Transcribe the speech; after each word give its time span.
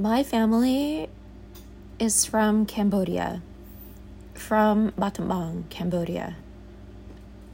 My 0.00 0.22
family 0.22 1.08
is 1.98 2.24
from 2.24 2.66
Cambodia, 2.66 3.42
from 4.32 4.92
Battambang, 4.92 5.68
Cambodia. 5.70 6.36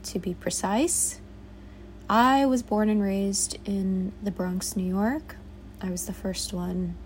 To 0.03 0.19
be 0.19 0.35
precise, 0.35 1.22
I 2.07 2.45
was 2.45 2.62
born 2.62 2.91
and 2.91 3.01
raised 3.01 3.57
in 3.65 4.12
the 4.22 4.30
Bronx, 4.30 4.76
New 4.76 4.85
York. 4.87 5.37
I 5.80 5.88
was 5.88 6.04
the 6.04 6.12
first 6.12 6.53
one 6.53 6.97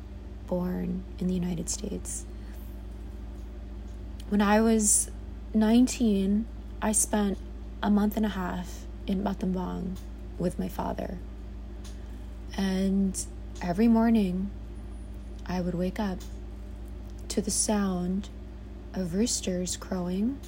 born 0.48 1.05
in 1.20 1.29
the 1.29 1.34
United 1.34 1.70
States. 1.70 2.27
When 4.30 4.43
I 4.43 4.61
was 4.61 5.09
19, 5.55 6.46
I 6.82 6.91
spent 6.91 7.39
a 7.80 7.91
month 7.91 8.16
and 8.16 8.27
a 8.27 8.30
half 8.30 8.86
in 9.07 9.23
Battambang 9.23 9.98
with 10.36 10.59
my 10.59 10.66
father. 10.66 11.18
And 12.57 13.25
every 13.62 13.86
morning, 13.86 14.50
I 15.48 15.61
would 15.61 15.75
wake 15.75 15.98
up 15.98 16.19
to 17.29 17.41
the 17.41 17.51
sound 17.51 18.29
of 18.95 19.15
roosters 19.15 19.77
crowing, 19.77 20.39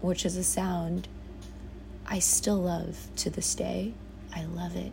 which 0.00 0.26
is 0.26 0.36
a 0.36 0.44
sound 0.44 1.08
I 2.06 2.18
still 2.18 2.56
love 2.56 3.08
to 3.16 3.30
this 3.30 3.54
day. 3.54 3.94
I 4.34 4.44
love 4.44 4.76
it. 4.76 4.92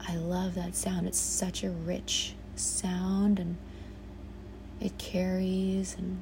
I 0.00 0.16
love 0.16 0.54
that 0.54 0.76
sound. 0.76 1.06
It's 1.08 1.18
such 1.18 1.64
a 1.64 1.70
rich 1.70 2.34
sound 2.54 3.40
and 3.40 3.56
it 4.80 4.96
carries 4.98 5.96
and 5.96 6.20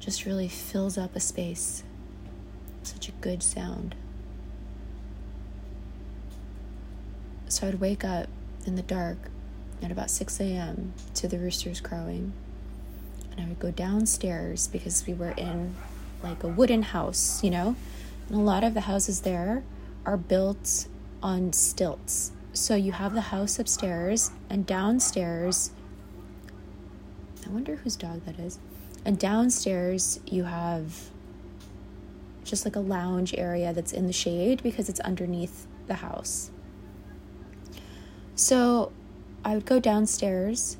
just 0.00 0.26
really 0.26 0.48
fills 0.48 0.98
up 0.98 1.16
a 1.16 1.20
space. 1.20 1.82
Such 2.82 3.08
a 3.08 3.12
good 3.12 3.42
sound. 3.42 3.94
So 7.48 7.68
I'd 7.68 7.80
wake 7.80 8.04
up 8.04 8.28
in 8.66 8.74
the 8.74 8.82
dark 8.82 9.30
at 9.82 9.90
about 9.90 10.10
6 10.10 10.40
a.m. 10.40 10.92
to 11.14 11.28
the 11.28 11.38
roosters 11.38 11.80
crowing. 11.80 12.32
And 13.32 13.40
I 13.40 13.48
would 13.48 13.58
go 13.58 13.70
downstairs 13.70 14.68
because 14.68 15.06
we 15.06 15.14
were 15.14 15.30
in 15.32 15.74
like 16.22 16.42
a 16.42 16.48
wooden 16.48 16.82
house, 16.82 17.42
you 17.44 17.50
know? 17.50 17.76
And 18.28 18.36
a 18.36 18.40
lot 18.40 18.64
of 18.64 18.74
the 18.74 18.82
houses 18.82 19.20
there 19.20 19.62
are 20.04 20.16
built 20.16 20.88
on 21.22 21.52
stilts. 21.52 22.32
So 22.52 22.74
you 22.74 22.92
have 22.92 23.14
the 23.14 23.20
house 23.20 23.58
upstairs, 23.58 24.32
and 24.50 24.66
downstairs, 24.66 25.70
I 27.46 27.50
wonder 27.50 27.76
whose 27.76 27.94
dog 27.94 28.24
that 28.24 28.38
is. 28.38 28.58
And 29.04 29.18
downstairs, 29.18 30.18
you 30.26 30.44
have 30.44 31.10
just 32.44 32.64
like 32.64 32.76
a 32.76 32.80
lounge 32.80 33.34
area 33.36 33.72
that's 33.72 33.92
in 33.92 34.06
the 34.06 34.12
shade 34.12 34.62
because 34.62 34.88
it's 34.88 35.00
underneath 35.00 35.66
the 35.86 35.94
house. 35.94 36.50
So 38.34 38.92
I 39.44 39.54
would 39.54 39.66
go 39.66 39.80
downstairs. 39.80 40.76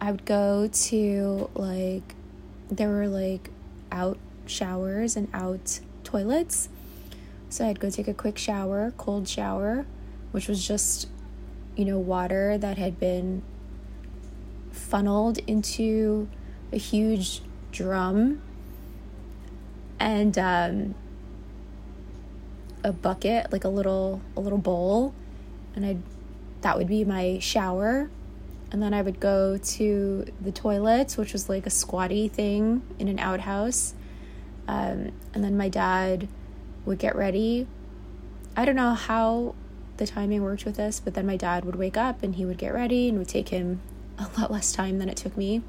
I 0.00 0.10
would 0.10 0.24
go 0.24 0.68
to 0.68 1.50
like, 1.54 2.14
there 2.70 2.88
were 2.88 3.08
like 3.08 3.50
out 3.90 4.18
showers 4.46 5.16
and 5.16 5.28
out 5.34 5.80
toilets. 6.04 6.68
So 7.48 7.66
I'd 7.66 7.80
go 7.80 7.90
take 7.90 8.08
a 8.08 8.14
quick 8.14 8.38
shower, 8.38 8.92
cold 8.96 9.28
shower, 9.28 9.86
which 10.32 10.48
was 10.48 10.66
just, 10.66 11.08
you 11.76 11.84
know, 11.84 11.98
water 11.98 12.58
that 12.58 12.78
had 12.78 13.00
been 13.00 13.42
funneled 14.70 15.38
into 15.46 16.28
a 16.72 16.78
huge 16.78 17.42
drum 17.72 18.40
and 19.98 20.38
um, 20.38 20.94
a 22.84 22.92
bucket, 22.92 23.52
like 23.52 23.64
a 23.64 23.68
little 23.68 24.20
a 24.36 24.40
little 24.40 24.58
bowl, 24.58 25.14
and 25.74 25.84
I'd 25.84 26.02
that 26.60 26.76
would 26.76 26.88
be 26.88 27.04
my 27.04 27.38
shower. 27.38 28.10
And 28.70 28.82
then 28.82 28.92
I 28.92 29.00
would 29.00 29.20
go 29.20 29.56
to 29.56 30.26
the 30.40 30.52
toilet, 30.52 31.14
which 31.14 31.32
was 31.32 31.48
like 31.48 31.66
a 31.66 31.70
squatty 31.70 32.28
thing 32.28 32.82
in 32.98 33.08
an 33.08 33.18
outhouse. 33.18 33.94
Um, 34.66 35.12
and 35.32 35.42
then 35.42 35.56
my 35.56 35.68
dad 35.68 36.28
would 36.84 36.98
get 36.98 37.16
ready. 37.16 37.66
I 38.56 38.64
don't 38.64 38.76
know 38.76 38.92
how 38.92 39.54
the 39.96 40.06
timing 40.06 40.42
worked 40.42 40.64
with 40.64 40.76
this, 40.76 41.00
but 41.00 41.14
then 41.14 41.26
my 41.26 41.36
dad 41.36 41.64
would 41.64 41.76
wake 41.76 41.96
up 41.96 42.22
and 42.22 42.34
he 42.34 42.44
would 42.44 42.58
get 42.58 42.74
ready 42.74 43.08
and 43.08 43.18
would 43.18 43.28
take 43.28 43.48
him 43.48 43.80
a 44.18 44.28
lot 44.38 44.50
less 44.50 44.72
time 44.72 44.98
than 44.98 45.08
it 45.08 45.16
took 45.16 45.36
me. 45.36 45.62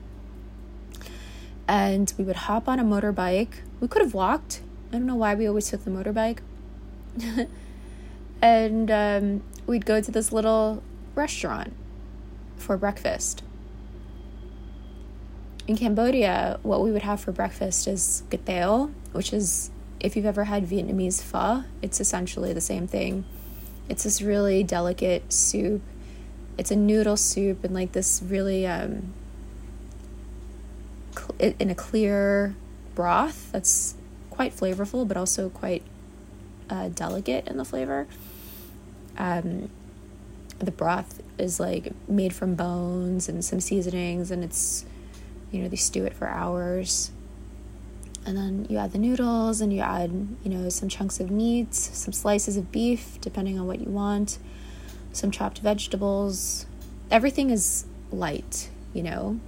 And 1.67 2.11
we 2.17 2.23
would 2.23 2.35
hop 2.35 2.67
on 2.67 2.79
a 2.79 2.83
motorbike. 2.83 3.61
We 3.79 3.87
could 3.87 4.01
have 4.01 4.13
walked. 4.13 4.61
I 4.89 4.93
don't 4.93 5.05
know 5.05 5.15
why 5.15 5.35
we 5.35 5.47
always 5.47 5.69
took 5.69 5.85
the 5.85 5.91
motorbike. 5.91 6.39
and 8.41 8.89
um, 8.89 9.43
we'd 9.69 9.85
go 9.85 10.01
to 10.01 10.11
this 10.11 10.31
little 10.31 10.81
restaurant 11.13 11.71
for 12.57 12.75
breakfast. 12.75 13.43
In 15.67 15.77
Cambodia, 15.77 16.59
what 16.63 16.81
we 16.81 16.91
would 16.91 17.03
have 17.03 17.21
for 17.21 17.31
breakfast 17.31 17.87
is 17.87 18.23
kuy 18.31 18.39
teav, 18.39 18.91
which 19.11 19.31
is, 19.31 19.69
if 19.99 20.15
you've 20.15 20.25
ever 20.25 20.45
had 20.45 20.65
Vietnamese 20.65 21.21
pho, 21.21 21.65
it's 21.83 22.01
essentially 22.01 22.51
the 22.51 22.61
same 22.61 22.87
thing. 22.87 23.25
It's 23.87 24.03
this 24.03 24.23
really 24.23 24.63
delicate 24.63 25.31
soup. 25.31 25.83
It's 26.57 26.71
a 26.71 26.75
noodle 26.75 27.15
soup 27.15 27.63
and 27.63 27.73
like 27.73 27.91
this 27.91 28.23
really, 28.25 28.65
um, 28.65 29.13
cl- 31.15 31.53
in 31.59 31.69
a 31.69 31.75
clear 31.75 32.55
broth 32.95 33.51
that's 33.51 33.93
quite 34.31 34.55
flavorful, 34.55 35.07
but 35.07 35.15
also 35.15 35.47
quite 35.49 35.83
uh, 36.71 36.89
delicate 36.89 37.47
in 37.47 37.57
the 37.57 37.65
flavor. 37.65 38.07
Um, 39.19 39.69
the 40.59 40.71
broth 40.71 41.21
is 41.37 41.59
like 41.59 41.93
made 42.07 42.33
from 42.33 42.55
bones 42.55 43.29
and 43.29 43.43
some 43.43 43.59
seasonings, 43.59 44.31
and 44.31 44.43
it's 44.43 44.85
you 45.51 45.61
know 45.61 45.69
they 45.69 45.75
stew 45.75 46.05
it 46.05 46.13
for 46.13 46.27
hours. 46.27 47.11
And 48.25 48.37
then 48.37 48.67
you 48.69 48.77
add 48.77 48.91
the 48.91 48.97
noodles, 48.97 49.61
and 49.61 49.73
you 49.73 49.81
add 49.81 50.11
you 50.43 50.49
know 50.49 50.69
some 50.69 50.89
chunks 50.89 51.19
of 51.19 51.31
meat, 51.31 51.73
some 51.73 52.13
slices 52.13 52.57
of 52.57 52.71
beef, 52.71 53.19
depending 53.21 53.59
on 53.59 53.67
what 53.67 53.79
you 53.79 53.89
want, 53.89 54.37
some 55.11 55.31
chopped 55.31 55.59
vegetables. 55.59 56.65
Everything 57.11 57.49
is 57.49 57.85
light, 58.11 58.69
you 58.93 59.03
know, 59.03 59.39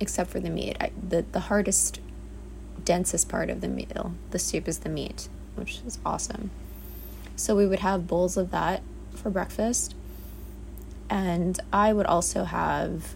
except 0.00 0.30
for 0.30 0.40
the 0.40 0.50
meat. 0.50 0.76
I, 0.80 0.90
the 1.08 1.24
the 1.32 1.40
hardest, 1.40 2.00
densest 2.84 3.28
part 3.28 3.50
of 3.50 3.60
the 3.60 3.68
meal, 3.68 4.14
the 4.30 4.38
soup, 4.38 4.68
is 4.68 4.80
the 4.80 4.88
meat, 4.88 5.28
which 5.54 5.80
is 5.86 5.98
awesome. 6.04 6.50
So 7.36 7.56
we 7.56 7.66
would 7.66 7.80
have 7.80 8.06
bowls 8.06 8.36
of 8.36 8.50
that 8.50 8.82
for 9.14 9.30
breakfast. 9.30 9.94
And 11.10 11.58
I 11.72 11.92
would 11.92 12.06
also 12.06 12.44
have 12.44 13.14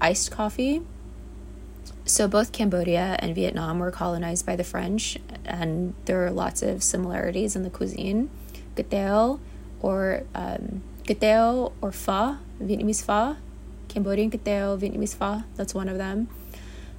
iced 0.00 0.30
coffee. 0.30 0.82
So 2.04 2.28
both 2.28 2.52
Cambodia 2.52 3.16
and 3.18 3.34
Vietnam 3.34 3.78
were 3.80 3.90
colonized 3.90 4.46
by 4.46 4.54
the 4.54 4.62
French, 4.62 5.18
and 5.44 5.94
there 6.04 6.24
are 6.24 6.30
lots 6.30 6.62
of 6.62 6.82
similarities 6.82 7.56
in 7.56 7.64
the 7.64 7.70
cuisine. 7.70 8.30
Kuy 8.76 8.84
teav 8.84 9.40
or 9.80 10.22
um, 10.34 10.82
or 11.80 11.92
pho, 11.92 12.38
Vietnamese 12.62 13.04
pho, 13.04 13.36
Cambodian 13.88 14.30
kuy 14.30 14.38
teav, 14.38 14.78
Vietnamese 14.80 15.16
pho, 15.16 15.42
that's 15.56 15.74
one 15.74 15.88
of 15.88 15.98
them. 15.98 16.28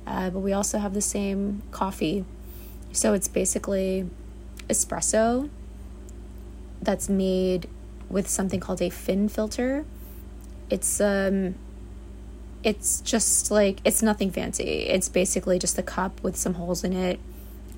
Uh, 0.06 0.30
but 0.30 0.40
we 0.40 0.52
also 0.52 0.78
have 0.78 0.94
the 0.94 1.02
same 1.02 1.62
coffee. 1.72 2.26
So 2.92 3.14
it's 3.14 3.28
basically 3.28 4.10
espresso 4.68 5.50
that's 6.82 7.10
made 7.10 7.68
with 8.10 8.28
something 8.28 8.60
called 8.60 8.82
a 8.82 8.90
phin 8.90 9.28
filter. 9.30 9.86
It's 10.70 11.02
um 11.02 11.56
it's 12.64 13.02
just 13.02 13.52
like 13.52 13.80
it's 13.86 14.02
nothing 14.02 14.32
fancy. 14.32 14.64
It's 14.64 15.10
basically 15.10 15.60
just 15.60 15.78
a 15.78 15.84
cup 15.84 16.22
with 16.24 16.36
some 16.36 16.56
holes 16.56 16.84
in 16.84 16.94
it 16.94 17.20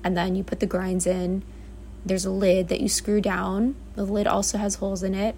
and 0.02 0.16
then 0.16 0.34
you 0.34 0.42
put 0.42 0.60
the 0.60 0.66
grinds 0.66 1.06
in. 1.06 1.42
There's 2.04 2.24
a 2.24 2.30
lid 2.30 2.68
that 2.68 2.80
you 2.80 2.88
screw 2.88 3.20
down. 3.20 3.76
The 3.94 4.04
lid 4.04 4.26
also 4.26 4.58
has 4.58 4.76
holes 4.76 5.02
in 5.02 5.14
it. 5.14 5.34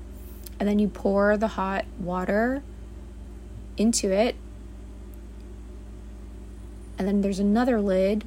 And 0.60 0.68
then 0.68 0.78
you 0.78 0.88
pour 0.88 1.36
the 1.36 1.48
hot 1.48 1.84
water 1.98 2.62
into 3.76 4.12
it. 4.12 4.36
And 6.98 7.08
then 7.08 7.20
there's 7.20 7.40
another 7.40 7.80
lid 7.80 8.24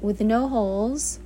with 0.00 0.20
no 0.20 0.48
holes 0.48 1.20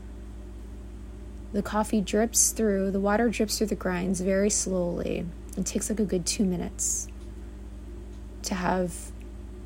the 1.57 1.63
coffee 1.63 2.03
drips 2.03 2.51
through, 2.51 2.91
the 2.91 3.01
water 3.01 3.31
drips 3.31 3.57
through 3.57 3.69
the 3.69 3.75
grinds 3.75 4.21
very 4.21 4.51
slowly. 4.51 5.25
It 5.57 5.65
takes 5.65 5.89
like 5.89 5.99
a 5.99 6.05
good 6.05 6.27
two 6.27 6.45
minutes 6.45 7.09
to 8.43 8.55
have, 8.55 8.93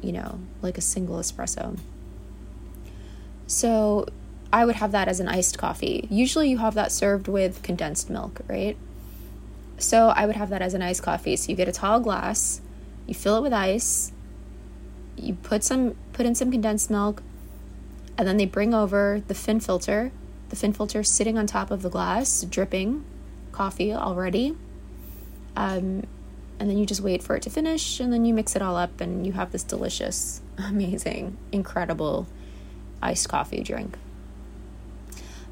you 0.01 0.13
know, 0.13 0.39
like 0.63 0.79
a 0.79 0.81
single 0.81 1.17
espresso. 1.17 1.77
So 3.49 4.07
I 4.53 4.65
would 4.65 4.77
have 4.77 4.93
that 4.93 5.09
as 5.09 5.19
an 5.19 5.27
iced 5.27 5.59
coffee. 5.59 6.07
Usually 6.09 6.49
you 6.49 6.59
have 6.59 6.75
that 6.75 6.93
served 6.93 7.27
with 7.27 7.61
condensed 7.65 8.09
milk, 8.09 8.41
right? 8.47 8.77
So 9.79 10.11
I 10.11 10.27
would 10.27 10.37
have 10.37 10.49
that 10.51 10.63
as 10.63 10.75
an 10.75 10.83
iced 10.83 11.03
coffee. 11.03 11.35
So 11.35 11.51
you 11.51 11.57
get 11.57 11.67
a 11.67 11.73
tall 11.73 11.99
glass, 11.99 12.61
you 13.09 13.15
fill 13.15 13.37
it 13.39 13.43
with 13.43 13.53
ice, 13.53 14.13
you 15.17 15.35
put 15.35 15.65
some 15.65 15.97
put 16.13 16.25
in 16.25 16.37
some 16.37 16.53
condensed 16.53 16.89
milk, 16.89 17.21
and 18.17 18.29
then 18.29 18.37
they 18.37 18.47
bring 18.47 18.75
over 18.75 19.25
the 19.27 19.35
phin 19.35 19.59
filter 19.59 20.13
the 20.51 20.57
phin 20.57 20.73
filter 20.73 21.03
sitting 21.03 21.39
on 21.39 21.47
top 21.47 21.71
of 21.71 21.83
the 21.83 21.89
glass, 21.89 22.43
dripping 22.43 23.05
coffee 23.53 23.93
already. 23.93 24.57
Um, 25.57 26.05
and 26.59 26.69
then 26.69 26.77
you 26.77 26.85
just 26.85 27.01
wait 27.01 27.23
for 27.23 27.37
it 27.37 27.43
to 27.43 27.51
finish 27.51 28.01
and 28.01 28.13
then 28.13 28.25
you 28.25 28.35
mix 28.35 28.55
it 28.55 28.61
all 28.61 28.77
up 28.77 29.01
and 29.01 29.27
you 29.27 29.33
have 29.33 29.51
this 29.51 29.63
delicious, 29.63 30.43
amazing, 30.59 31.39
incredible 31.51 32.27
iced 33.03 33.29
coffee 33.29 33.63
drink. 33.63 33.97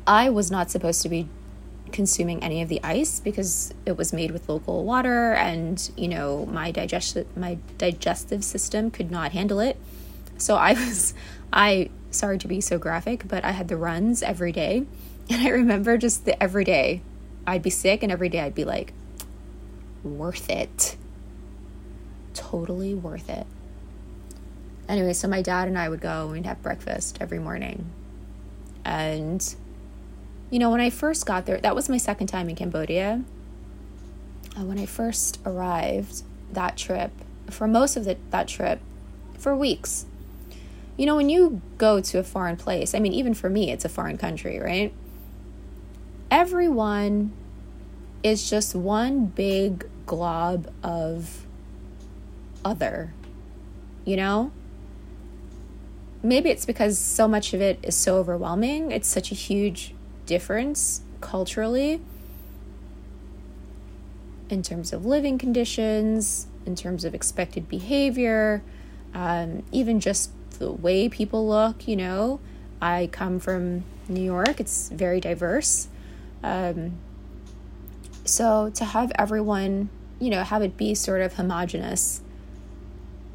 I 0.07 0.29
was 0.31 0.51
not 0.51 0.71
supposed 0.71 1.03
to 1.03 1.09
be 1.09 1.29
consuming 1.93 2.43
any 2.43 2.61
of 2.61 2.69
the 2.69 2.81
ice 2.83 3.21
because 3.21 3.73
it 3.87 3.97
was 3.97 4.13
made 4.13 4.31
with 4.31 4.49
local 4.49 4.85
water 4.85 5.33
and 5.33 5.91
you 5.97 6.07
know 6.07 6.45
my 6.45 6.71
digestive 6.71 7.27
my 7.35 7.57
digestive 7.79 8.45
system 8.45 8.91
could 8.91 9.11
not 9.11 9.33
handle 9.33 9.59
it 9.59 9.79
so 10.39 10.57
i 10.57 10.73
was 10.73 11.15
i 11.53 11.91
sorry 12.11 12.39
to 12.39 12.49
be 12.49 12.61
so 12.61 12.79
graphic 12.79 13.29
but 13.29 13.45
i 13.45 13.51
had 13.51 13.69
the 13.69 13.77
runs 13.77 14.23
every 14.23 14.53
day. 14.53 14.87
And 15.31 15.47
i 15.47 15.51
remember 15.51 15.99
just 15.99 16.25
the 16.25 16.43
every 16.43 16.65
day 16.65 17.03
i'd 17.47 17.63
be 17.63 17.69
sick 17.69 18.03
and 18.03 18.11
every 18.11 18.31
day 18.31 18.41
i'd 18.41 18.55
be 18.55 18.65
like 18.65 18.95
worth 20.03 20.49
it. 20.49 20.97
Totally 22.33 22.95
worth 22.95 23.29
it. 23.29 23.47
Anyway 24.89 25.13
so 25.13 25.29
my 25.29 25.43
dad 25.43 25.69
and 25.69 25.79
i 25.79 25.87
would 25.87 26.01
go 26.01 26.23
and 26.23 26.33
we'd 26.33 26.47
have 26.47 26.63
breakfast 26.63 27.19
every 27.21 27.39
morning. 27.39 27.91
And 28.87 29.55
you 30.51 30.59
know, 30.59 30.71
when 30.71 30.81
I 30.81 30.91
first 30.91 31.27
got 31.27 31.47
there, 31.47 31.61
that 31.61 31.75
was 31.75 31.89
my 31.89 31.99
second 31.99 32.29
time 32.29 32.49
in 32.49 32.57
Cambodia. 32.57 33.23
Uh, 34.57 34.65
when 34.65 34.79
I 34.79 34.87
first 34.87 35.39
arrived 35.45 36.23
that 36.53 36.77
trip, 36.77 37.11
for 37.51 37.69
most 37.69 37.97
of 37.97 38.05
the, 38.05 38.17
that 38.31 38.49
trip, 38.49 38.81
for 39.37 39.55
weeks, 39.55 40.07
you 40.99 41.07
know, 41.07 41.17
when 41.17 41.31
you 41.31 41.63
go 41.79 42.01
to 42.01 42.19
a 42.19 42.25
foreign 42.25 42.57
place, 42.57 42.93
I 42.93 42.99
mean, 42.99 43.15
even 43.15 43.33
for 43.33 43.49
me, 43.49 43.71
it's 43.71 43.85
a 43.85 43.89
foreign 43.89 44.19
country, 44.19 44.59
right? 44.59 44.93
Everyone 46.29 47.33
is 48.25 48.51
just 48.51 48.75
one 48.75 49.27
big 49.27 49.89
glob 50.07 50.71
of 50.83 51.47
other, 52.65 53.15
you 54.05 54.17
know? 54.17 54.51
Maybe 56.21 56.51
it's 56.51 56.67
because 56.67 56.99
so 56.99 57.29
much 57.29 57.55
of 57.55 57.61
it 57.61 57.79
is 57.85 57.97
so 57.97 58.17
overwhelming. 58.17 58.91
It's 58.91 59.07
such 59.07 59.31
a 59.31 59.37
huge 59.37 59.95
difference 60.27 61.03
culturally 61.21 62.01
in 64.51 64.65
terms 64.65 64.93
of 64.93 65.07
living 65.07 65.39
conditions, 65.39 66.49
in 66.67 66.75
terms 66.75 67.05
of 67.05 67.15
expected 67.15 67.69
behavior, 67.69 68.63
um, 69.15 69.63
even 69.71 70.01
just 70.01 70.33
the 70.59 70.73
way 70.73 71.09
people 71.09 71.47
look. 71.49 71.89
You 71.89 71.97
know, 71.97 72.41
I 72.81 73.09
come 73.11 73.39
from 73.39 73.85
New 74.09 74.23
York, 74.23 74.61
it's 74.61 74.89
very 74.89 75.21
diverse. 75.21 75.89
Um, 76.43 76.99
so 78.25 78.71
to 78.71 78.85
have 78.85 79.13
everyone, 79.19 79.89
you 80.21 80.31
know, 80.31 80.43
have 80.43 80.63
it 80.63 80.77
be 80.77 80.95
sort 80.95 81.21
of 81.21 81.35
homogenous, 81.35 82.23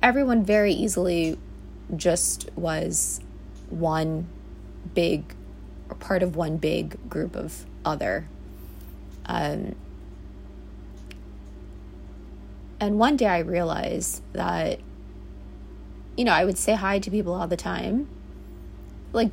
everyone 0.01 0.43
very 0.43 0.73
easily 0.73 1.37
just 1.95 2.49
was 2.55 3.19
one 3.69 4.27
big 4.93 5.35
or 5.89 5.95
part 5.95 6.23
of 6.23 6.35
one 6.35 6.57
big 6.57 6.97
group 7.09 7.35
of 7.35 7.65
other. 7.85 8.27
Um, 9.25 9.75
and 12.79 12.99
one 12.99 13.15
day 13.15 13.27
I 13.27 13.39
realized 13.39 14.21
that, 14.33 14.79
you 16.15 16.25
know, 16.25 16.31
I 16.31 16.45
would 16.45 16.57
say 16.57 16.75
hi 16.75 16.99
to 16.99 17.11
people 17.11 17.33
all 17.33 17.47
the 17.47 17.57
time, 17.57 18.07
like 19.11 19.31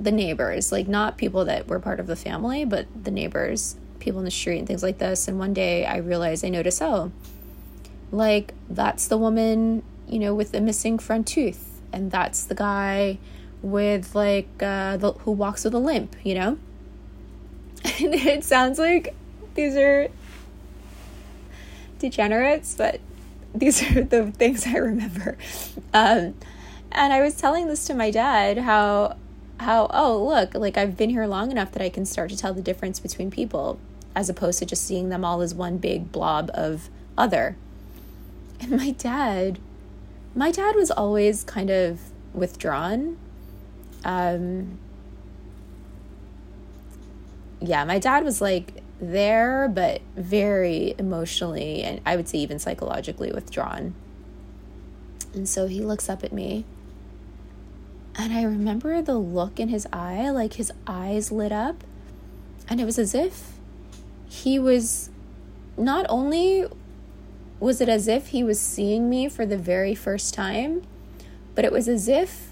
the 0.00 0.12
neighbors, 0.12 0.72
like 0.72 0.88
not 0.88 1.18
people 1.18 1.44
that 1.44 1.68
were 1.68 1.80
part 1.80 2.00
of 2.00 2.06
the 2.06 2.16
family, 2.16 2.64
but 2.64 2.86
the 3.04 3.10
neighbors, 3.10 3.76
people 3.98 4.20
in 4.20 4.24
the 4.24 4.30
street 4.30 4.58
and 4.58 4.66
things 4.66 4.82
like 4.82 4.98
this. 4.98 5.28
And 5.28 5.38
one 5.38 5.52
day 5.52 5.84
I 5.84 5.98
realized, 5.98 6.44
I 6.44 6.48
noticed, 6.48 6.80
oh, 6.80 7.12
like 8.10 8.54
that's 8.68 9.08
the 9.08 9.18
woman, 9.18 9.82
you 10.08 10.18
know, 10.18 10.34
with 10.34 10.52
the 10.52 10.60
missing 10.60 10.98
front 10.98 11.26
tooth, 11.26 11.80
and 11.92 12.10
that's 12.10 12.44
the 12.44 12.54
guy 12.54 13.18
with 13.62 14.14
like 14.14 14.48
uh, 14.62 14.96
the, 14.96 15.12
who 15.12 15.32
walks 15.32 15.64
with 15.64 15.74
a 15.74 15.78
limp, 15.78 16.16
you 16.22 16.34
know? 16.34 16.58
And 18.00 18.14
it 18.14 18.44
sounds 18.44 18.78
like 18.78 19.14
these 19.54 19.76
are 19.76 20.08
degenerates, 21.98 22.74
but 22.74 23.00
these 23.54 23.82
are 23.82 24.02
the 24.04 24.32
things 24.32 24.66
I 24.66 24.76
remember. 24.76 25.36
Um, 25.92 26.34
and 26.90 27.12
I 27.12 27.20
was 27.22 27.34
telling 27.36 27.66
this 27.66 27.86
to 27.86 27.94
my 27.94 28.10
dad 28.10 28.58
how 28.58 29.16
how 29.60 29.88
oh 29.90 30.24
look 30.24 30.54
like 30.54 30.76
I've 30.76 30.96
been 30.96 31.10
here 31.10 31.26
long 31.26 31.50
enough 31.50 31.72
that 31.72 31.82
I 31.82 31.88
can 31.88 32.04
start 32.04 32.30
to 32.30 32.36
tell 32.36 32.52
the 32.52 32.62
difference 32.62 32.98
between 32.98 33.30
people 33.30 33.78
as 34.14 34.28
opposed 34.28 34.58
to 34.58 34.66
just 34.66 34.84
seeing 34.84 35.08
them 35.08 35.24
all 35.24 35.40
as 35.40 35.54
one 35.54 35.78
big 35.78 36.12
blob 36.12 36.50
of 36.54 36.90
other. 37.16 37.56
And 38.60 38.72
my 38.72 38.90
dad, 38.90 39.58
my 40.34 40.50
dad 40.50 40.76
was 40.76 40.90
always 40.90 41.42
kind 41.44 41.70
of 41.70 41.98
withdrawn 42.32 43.16
um, 44.04 44.78
yeah, 47.60 47.84
my 47.84 47.98
dad 47.98 48.24
was 48.24 48.40
like 48.40 48.81
there, 49.02 49.68
but 49.68 50.00
very 50.16 50.94
emotionally 50.96 51.82
and 51.82 52.00
I 52.06 52.16
would 52.16 52.28
say 52.28 52.38
even 52.38 52.58
psychologically 52.58 53.32
withdrawn. 53.32 53.94
And 55.34 55.48
so 55.48 55.66
he 55.66 55.80
looks 55.80 56.08
up 56.08 56.22
at 56.22 56.32
me. 56.32 56.64
And 58.14 58.32
I 58.32 58.44
remember 58.44 59.02
the 59.02 59.18
look 59.18 59.58
in 59.58 59.68
his 59.68 59.86
eye, 59.92 60.30
like 60.30 60.54
his 60.54 60.70
eyes 60.86 61.32
lit 61.32 61.50
up. 61.50 61.82
And 62.68 62.80
it 62.80 62.84
was 62.84 62.98
as 62.98 63.14
if 63.14 63.58
he 64.28 64.58
was 64.58 65.10
not 65.76 66.06
only 66.08 66.66
was 67.58 67.80
it 67.80 67.88
as 67.88 68.08
if 68.08 68.28
he 68.28 68.42
was 68.42 68.60
seeing 68.60 69.08
me 69.08 69.28
for 69.28 69.46
the 69.46 69.56
very 69.56 69.94
first 69.94 70.34
time, 70.34 70.82
but 71.54 71.64
it 71.64 71.72
was 71.72 71.88
as 71.88 72.08
if 72.08 72.50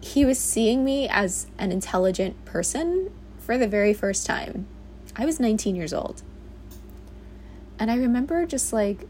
he 0.00 0.24
was 0.24 0.38
seeing 0.38 0.84
me 0.84 1.08
as 1.08 1.48
an 1.58 1.72
intelligent 1.72 2.44
person 2.44 3.10
for 3.38 3.58
the 3.58 3.66
very 3.66 3.92
first 3.92 4.26
time. 4.26 4.66
I 5.20 5.26
was 5.26 5.38
19 5.38 5.76
years 5.76 5.92
old. 5.92 6.22
And 7.78 7.90
I 7.90 7.96
remember 7.96 8.46
just 8.46 8.72
like 8.72 9.06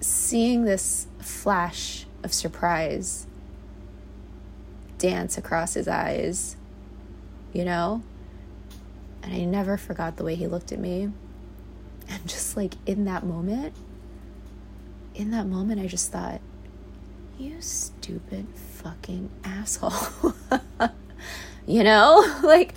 seeing 0.00 0.64
this 0.64 1.06
flash 1.20 2.06
of 2.22 2.32
surprise 2.32 3.26
dance 4.96 5.36
across 5.36 5.74
his 5.74 5.86
eyes, 5.86 6.56
you 7.52 7.66
know? 7.66 8.02
And 9.22 9.34
I 9.34 9.44
never 9.44 9.76
forgot 9.76 10.16
the 10.16 10.24
way 10.24 10.36
he 10.36 10.46
looked 10.46 10.72
at 10.72 10.78
me. 10.78 11.10
And 12.08 12.26
just 12.26 12.56
like 12.56 12.74
in 12.86 13.04
that 13.04 13.24
moment, 13.24 13.74
in 15.14 15.32
that 15.32 15.46
moment, 15.46 15.80
I 15.80 15.86
just 15.86 16.10
thought, 16.10 16.40
you 17.38 17.60
stupid 17.60 18.46
fucking 18.54 19.28
asshole. 19.44 20.34
you 21.66 21.84
know? 21.84 22.24
Like 22.42 22.74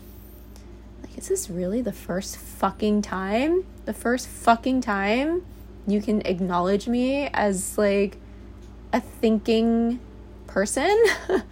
is 1.25 1.29
this 1.29 1.49
really 1.49 1.81
the 1.81 1.91
first 1.91 2.37
fucking 2.37 3.01
time? 3.01 3.65
The 3.85 3.93
first 3.93 4.27
fucking 4.27 4.81
time 4.81 5.43
you 5.87 5.99
can 5.99 6.21
acknowledge 6.21 6.87
me 6.87 7.29
as 7.33 7.79
like 7.79 8.17
a 8.93 9.01
thinking 9.01 9.99
person? 10.45 11.03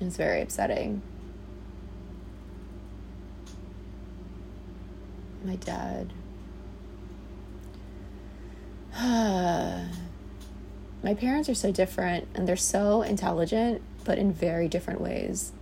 It's 0.00 0.18
very 0.18 0.42
upsetting. 0.42 1.00
My 5.44 5.56
dad. 5.56 6.12
My 11.02 11.14
parents 11.14 11.48
are 11.48 11.54
so 11.54 11.70
different 11.72 12.28
and 12.34 12.48
they're 12.48 12.56
so 12.56 13.02
intelligent, 13.02 13.82
but 14.04 14.18
in 14.18 14.32
very 14.32 14.68
different 14.68 15.00
ways. 15.00 15.52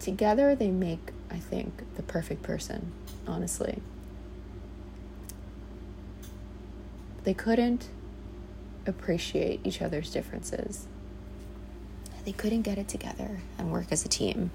Together, 0.00 0.54
they 0.54 0.70
make, 0.70 1.12
I 1.30 1.38
think, 1.38 1.82
the 1.96 2.02
perfect 2.02 2.42
person, 2.42 2.92
honestly. 3.26 3.80
They 7.24 7.34
couldn't 7.34 7.88
appreciate 8.86 9.60
each 9.64 9.82
other's 9.82 10.10
differences 10.10 10.86
they 12.28 12.32
couldn't 12.32 12.60
get 12.60 12.76
it 12.76 12.86
together 12.88 13.38
and 13.56 13.72
work 13.72 13.86
as 13.90 14.04
a 14.04 14.08
team. 14.08 14.50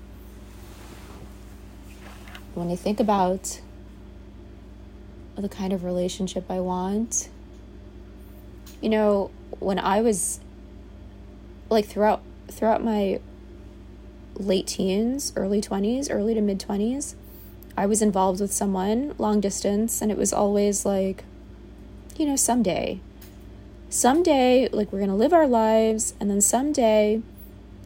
When 2.53 2.69
I 2.69 2.75
think 2.75 2.99
about 2.99 3.61
the 5.35 5.49
kind 5.49 5.73
of 5.73 5.83
relationship 5.83 6.45
I 6.49 6.59
want, 6.59 7.29
you 8.81 8.89
know, 8.89 9.31
when 9.59 9.79
I 9.79 10.01
was 10.01 10.39
like 11.69 11.85
throughout 11.85 12.21
throughout 12.49 12.83
my 12.83 13.19
late 14.35 14.67
teens, 14.67 15.33
early 15.35 15.61
20s, 15.61 16.07
early 16.11 16.33
to 16.33 16.41
mid 16.41 16.59
20s, 16.59 17.15
I 17.77 17.85
was 17.85 18.01
involved 18.01 18.41
with 18.41 18.51
someone 18.51 19.15
long 19.17 19.39
distance 19.39 20.01
and 20.01 20.11
it 20.11 20.17
was 20.17 20.33
always 20.33 20.85
like 20.85 21.23
you 22.15 22.27
know, 22.27 22.35
someday 22.35 22.99
someday, 23.93 24.67
like, 24.69 24.91
we're 24.91 24.99
going 24.99 25.09
to 25.09 25.15
live 25.15 25.33
our 25.33 25.47
lives, 25.47 26.15
and 26.19 26.29
then 26.29 26.41
someday 26.41 27.21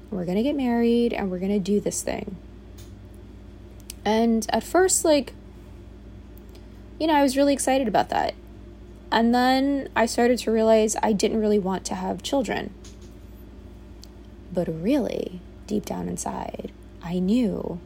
we're 0.09 0.25
going 0.25 0.37
to 0.37 0.43
get 0.43 0.55
married 0.55 1.11
and 1.11 1.29
we're 1.29 1.39
going 1.39 1.51
to 1.51 1.59
do 1.59 1.79
this 1.79 2.01
thing. 2.01 2.37
And 4.05 4.45
at 4.49 4.63
first, 4.63 5.03
like, 5.03 5.33
you 6.99 7.07
know, 7.07 7.13
I 7.13 7.23
was 7.23 7.37
really 7.37 7.53
excited 7.53 7.87
about 7.87 8.09
that. 8.09 8.33
And 9.11 9.33
then 9.33 9.89
I 9.95 10.05
started 10.05 10.39
to 10.39 10.51
realize 10.51 10.95
I 11.01 11.13
didn't 11.13 11.39
really 11.39 11.59
want 11.59 11.85
to 11.85 11.95
have 11.95 12.23
children. 12.23 12.73
But 14.51 14.67
really, 14.67 15.39
deep 15.65 15.85
down 15.85 16.09
inside, 16.09 16.71
I 17.03 17.19
knew 17.19 17.79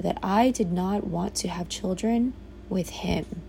that 0.00 0.18
I 0.22 0.50
did 0.50 0.72
not 0.72 1.06
want 1.06 1.34
to 1.36 1.48
have 1.48 1.68
children 1.68 2.32
with 2.68 2.90
him. 2.90 3.42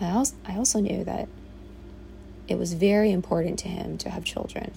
I 0.00 0.10
also, 0.10 0.34
I 0.46 0.56
also 0.56 0.80
knew 0.80 1.04
that 1.04 1.28
it 2.48 2.58
was 2.58 2.74
very 2.74 3.12
important 3.12 3.58
to 3.60 3.68
him 3.68 3.98
to 3.98 4.10
have 4.10 4.24
children. 4.24 4.72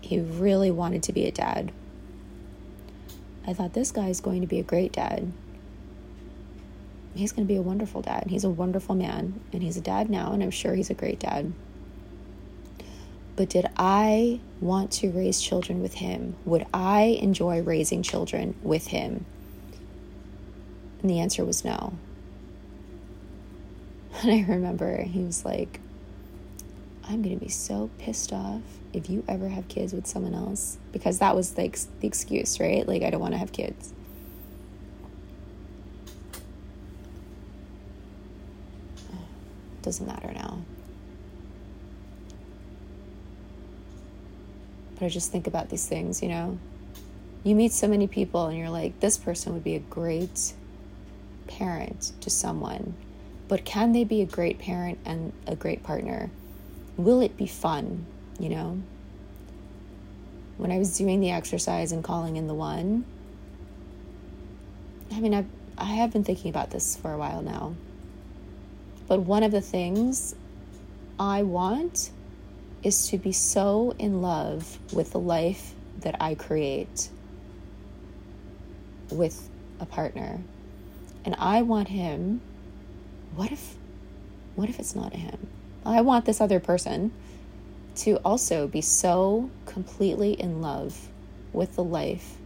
He 0.00 0.20
really 0.20 0.70
wanted 0.70 1.02
to 1.04 1.12
be 1.12 1.26
a 1.26 1.32
dad. 1.32 1.72
I 3.46 3.52
thought 3.52 3.74
this 3.74 3.90
guy 3.90 4.08
is 4.08 4.20
going 4.20 4.40
to 4.40 4.46
be 4.46 4.58
a 4.58 4.62
great 4.62 4.92
dad. 4.92 5.32
He's 7.18 7.32
going 7.32 7.44
to 7.44 7.52
be 7.52 7.58
a 7.58 7.62
wonderful 7.62 8.00
dad. 8.00 8.26
He's 8.28 8.44
a 8.44 8.48
wonderful 8.48 8.94
man, 8.94 9.40
and 9.52 9.60
he's 9.60 9.76
a 9.76 9.80
dad 9.80 10.08
now, 10.08 10.32
and 10.32 10.40
I'm 10.40 10.52
sure 10.52 10.76
he's 10.76 10.88
a 10.88 10.94
great 10.94 11.18
dad. 11.18 11.52
But 13.34 13.48
did 13.48 13.66
I 13.76 14.38
want 14.60 14.92
to 14.92 15.10
raise 15.10 15.42
children 15.42 15.82
with 15.82 15.94
him? 15.94 16.36
Would 16.44 16.64
I 16.72 17.18
enjoy 17.20 17.60
raising 17.60 18.04
children 18.04 18.54
with 18.62 18.86
him? 18.86 19.26
And 21.00 21.10
the 21.10 21.18
answer 21.18 21.44
was 21.44 21.64
no. 21.64 21.94
And 24.22 24.30
I 24.30 24.44
remember 24.48 25.02
he 25.02 25.24
was 25.24 25.44
like, 25.44 25.80
I'm 27.02 27.22
going 27.22 27.36
to 27.36 27.44
be 27.44 27.50
so 27.50 27.90
pissed 27.98 28.32
off 28.32 28.62
if 28.92 29.10
you 29.10 29.24
ever 29.26 29.48
have 29.48 29.66
kids 29.66 29.92
with 29.92 30.06
someone 30.06 30.34
else. 30.34 30.78
Because 30.92 31.18
that 31.18 31.34
was 31.34 31.58
like 31.58 31.76
the 31.98 32.06
excuse, 32.06 32.60
right? 32.60 32.86
Like, 32.86 33.02
I 33.02 33.10
don't 33.10 33.20
want 33.20 33.34
to 33.34 33.38
have 33.38 33.50
kids. 33.50 33.92
Doesn't 39.88 40.06
matter 40.06 40.30
now. 40.34 40.58
But 44.94 45.06
I 45.06 45.08
just 45.08 45.32
think 45.32 45.46
about 45.46 45.70
these 45.70 45.88
things, 45.88 46.22
you 46.22 46.28
know? 46.28 46.58
You 47.42 47.54
meet 47.54 47.72
so 47.72 47.88
many 47.88 48.06
people 48.06 48.48
and 48.48 48.58
you're 48.58 48.68
like, 48.68 49.00
this 49.00 49.16
person 49.16 49.54
would 49.54 49.64
be 49.64 49.76
a 49.76 49.78
great 49.78 50.52
parent 51.46 52.12
to 52.20 52.28
someone. 52.28 52.96
But 53.48 53.64
can 53.64 53.92
they 53.92 54.04
be 54.04 54.20
a 54.20 54.26
great 54.26 54.58
parent 54.58 54.98
and 55.06 55.32
a 55.46 55.56
great 55.56 55.82
partner? 55.82 56.30
will 56.98 57.22
it 57.22 57.38
be 57.38 57.46
fun? 57.46 58.04
You 58.38 58.50
know? 58.50 58.82
When 60.58 60.70
I 60.70 60.76
was 60.76 60.98
doing 60.98 61.20
the 61.20 61.30
exercise 61.30 61.92
and 61.92 62.04
calling 62.04 62.36
in 62.36 62.46
the 62.46 62.52
one, 62.52 63.06
I 65.10 65.20
mean, 65.20 65.32
I've, 65.32 65.48
I 65.78 65.84
have 65.84 66.12
been 66.12 66.24
thinking 66.24 66.50
about 66.50 66.72
this 66.72 66.94
for 66.94 67.10
a 67.10 67.16
while 67.16 67.40
now. 67.40 67.74
But 69.08 69.20
one 69.20 69.42
of 69.42 69.50
the 69.50 69.62
things 69.62 70.34
I 71.18 71.42
want 71.42 72.10
is 72.82 73.08
to 73.08 73.18
be 73.18 73.32
so 73.32 73.94
in 73.98 74.22
love 74.22 74.78
with 74.92 75.12
the 75.12 75.18
life 75.18 75.74
that 76.00 76.16
I 76.20 76.34
create 76.34 77.08
with 79.10 79.48
a 79.80 79.86
partner. 79.86 80.40
And 81.24 81.34
I 81.38 81.62
want 81.62 81.88
him. 81.88 82.40
What 83.34 83.50
if 83.50 83.76
what 84.54 84.68
if 84.68 84.78
it's 84.78 84.94
not 84.94 85.12
him? 85.12 85.48
I 85.86 86.00
want 86.00 86.24
this 86.24 86.40
other 86.40 86.60
person 86.60 87.12
to 87.96 88.16
also 88.18 88.66
be 88.66 88.80
so 88.80 89.50
completely 89.66 90.32
in 90.32 90.60
love 90.60 91.08
with 91.52 91.76
the 91.76 91.84
life 91.84 92.36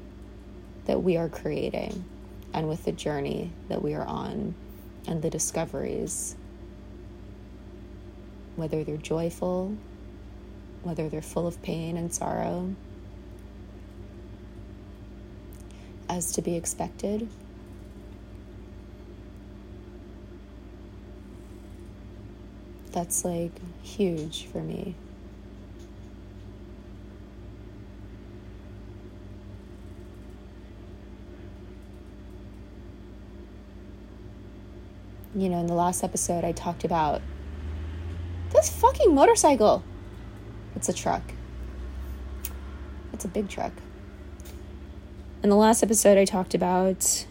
that 0.87 1.02
we 1.02 1.16
are 1.16 1.28
creating 1.28 2.04
and 2.52 2.69
with 2.69 2.85
the 2.85 2.92
journey 2.92 3.50
that 3.69 3.83
we 3.83 3.95
are 3.95 4.04
on 4.04 4.54
and 5.07 5.23
the 5.23 5.31
discoveries, 5.31 6.37
whether 8.56 8.85
they're 8.85 8.97
joyful, 8.97 9.76
whether 10.82 11.09
they're 11.09 11.23
full 11.23 11.47
of 11.47 11.62
pain 11.62 11.97
and 11.97 12.12
sorrow, 12.12 12.75
as 16.09 16.32
to 16.32 16.42
be 16.42 16.56
expected. 16.56 17.28
that's 22.92 23.25
like 23.25 23.52
huge 23.82 24.47
for 24.47 24.62
me. 24.62 24.94
You 35.35 35.49
know, 35.49 35.61
in 35.61 35.66
the 35.66 35.75
last 35.75 36.04
episode, 36.04 36.44
I 36.44 36.52
talked 36.52 36.85
about 36.85 37.23
this 38.52 38.71
fucking 38.71 39.14
motorcycle. 39.14 39.82
It's 40.76 40.88
a 40.88 40.92
truck. 40.92 41.23
It's 43.12 43.25
a 43.25 43.28
big 43.28 43.49
truck. 43.49 43.73
In 45.42 45.50
the 45.50 45.56
last 45.56 45.82
episode, 45.82 46.18
I 46.18 46.25
talked 46.25 46.54
about, 46.54 47.26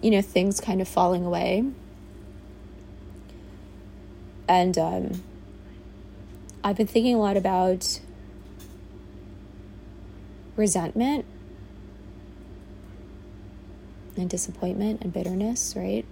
you 0.00 0.10
know, 0.10 0.22
things 0.22 0.60
kind 0.60 0.80
of 0.80 0.88
falling 0.88 1.24
away 1.24 1.64
and 4.52 4.76
um, 4.76 5.22
I've 6.62 6.76
been 6.76 6.86
thinking 6.86 7.14
a 7.14 7.18
lot 7.18 7.38
about 7.38 8.00
resentment 10.56 11.24
and 14.16 14.28
disappointment 14.28 15.00
and 15.00 15.12
bitterness, 15.12 15.74
right? 15.74 16.04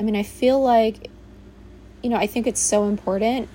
I 0.00 0.02
mean, 0.02 0.16
I 0.16 0.24
feel 0.24 0.60
like, 0.60 1.10
you 2.02 2.10
know, 2.10 2.16
I 2.16 2.26
think 2.26 2.46
it's 2.46 2.60
so 2.60 2.84
important 2.84 3.48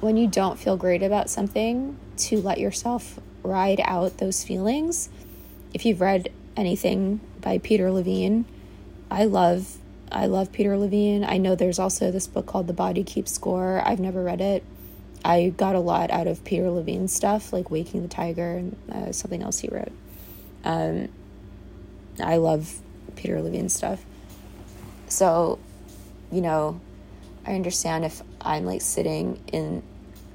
when 0.00 0.16
you 0.16 0.26
don't 0.28 0.58
feel 0.58 0.76
great 0.76 1.02
about 1.02 1.30
something 1.30 1.96
to 2.16 2.40
let 2.40 2.58
yourself 2.58 3.18
ride 3.42 3.80
out 3.84 4.18
those 4.18 4.44
feelings. 4.44 5.08
If 5.72 5.84
you've 5.84 6.00
read 6.00 6.30
anything 6.56 7.20
by 7.40 7.58
Peter 7.58 7.90
Levine, 7.90 8.44
I 9.10 9.24
love 9.24 9.78
I 10.10 10.26
love 10.26 10.52
Peter 10.52 10.76
Levine. 10.76 11.24
I 11.24 11.36
know 11.36 11.56
there's 11.56 11.78
also 11.78 12.12
this 12.12 12.26
book 12.26 12.46
called 12.46 12.68
The 12.68 12.72
Body 12.72 13.02
Keeps 13.02 13.32
Score. 13.32 13.82
I've 13.84 13.98
never 13.98 14.22
read 14.22 14.40
it. 14.40 14.62
I 15.24 15.52
got 15.56 15.74
a 15.74 15.80
lot 15.80 16.12
out 16.12 16.28
of 16.28 16.44
Peter 16.44 16.70
Levine's 16.70 17.12
stuff, 17.12 17.52
like 17.52 17.70
Waking 17.70 18.02
the 18.02 18.08
Tiger 18.08 18.52
and 18.52 18.76
uh, 18.92 19.12
something 19.12 19.42
else 19.42 19.58
he 19.58 19.68
wrote. 19.68 19.90
Um, 20.64 21.08
I 22.22 22.36
love 22.36 22.78
Peter 23.16 23.42
Levine's 23.42 23.74
stuff. 23.74 24.04
So, 25.08 25.58
you 26.30 26.40
know, 26.40 26.80
I 27.46 27.54
understand 27.54 28.04
if 28.04 28.22
I'm 28.40 28.64
like 28.64 28.82
sitting 28.82 29.42
in 29.52 29.82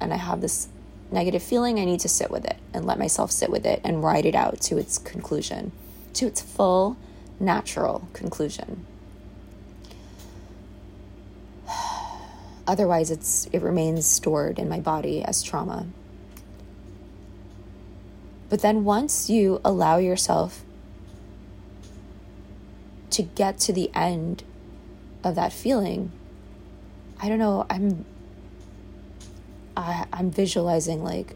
and 0.00 0.12
I 0.12 0.16
have 0.16 0.40
this 0.40 0.68
negative 1.10 1.42
feeling, 1.42 1.78
I 1.78 1.84
need 1.84 2.00
to 2.00 2.08
sit 2.08 2.30
with 2.30 2.44
it 2.44 2.56
and 2.72 2.86
let 2.86 2.98
myself 2.98 3.30
sit 3.30 3.50
with 3.50 3.66
it 3.66 3.80
and 3.84 4.02
ride 4.02 4.26
it 4.26 4.34
out 4.34 4.60
to 4.62 4.78
its 4.78 4.98
conclusion, 4.98 5.72
to 6.14 6.26
its 6.26 6.40
full, 6.40 6.96
natural 7.38 8.08
conclusion. 8.12 8.86
Otherwise, 12.66 13.10
it's, 13.10 13.46
it 13.52 13.62
remains 13.62 14.06
stored 14.06 14.58
in 14.58 14.68
my 14.68 14.80
body 14.80 15.22
as 15.22 15.42
trauma. 15.42 15.86
But 18.48 18.60
then 18.60 18.84
once 18.84 19.30
you 19.30 19.60
allow 19.64 19.98
yourself 19.98 20.62
to 23.10 23.22
get 23.22 23.58
to 23.60 23.72
the 23.72 23.90
end 23.94 24.42
of 25.24 25.34
that 25.34 25.52
feeling, 25.52 26.10
I 27.20 27.28
don't 27.28 27.38
know, 27.38 27.66
I'm 27.70 28.04
I, 29.76 30.06
I'm 30.12 30.30
visualizing 30.30 31.02
like 31.02 31.34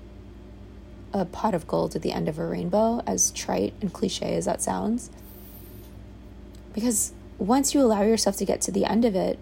a 1.12 1.24
pot 1.24 1.54
of 1.54 1.66
gold 1.66 1.96
at 1.96 2.02
the 2.02 2.12
end 2.12 2.28
of 2.28 2.38
a 2.38 2.46
rainbow, 2.46 3.02
as 3.06 3.30
trite 3.30 3.74
and 3.80 3.92
cliche 3.92 4.34
as 4.34 4.44
that 4.44 4.60
sounds. 4.60 5.10
Because 6.74 7.12
once 7.38 7.74
you 7.74 7.80
allow 7.80 8.02
yourself 8.02 8.36
to 8.36 8.44
get 8.44 8.60
to 8.62 8.70
the 8.70 8.84
end 8.84 9.04
of 9.04 9.14
it, 9.14 9.38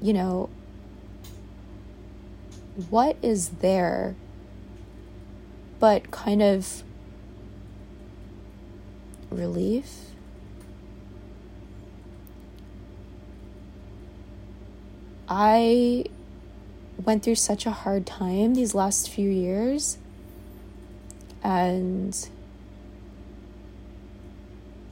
you 0.00 0.12
know, 0.12 0.48
what 2.88 3.16
is 3.20 3.50
there 3.60 4.16
but 5.78 6.10
kind 6.10 6.42
of 6.42 6.82
relief? 9.30 10.09
I 15.30 16.06
went 17.04 17.22
through 17.22 17.36
such 17.36 17.64
a 17.64 17.70
hard 17.70 18.04
time 18.04 18.54
these 18.54 18.74
last 18.74 19.08
few 19.08 19.30
years, 19.30 19.96
and 21.42 22.28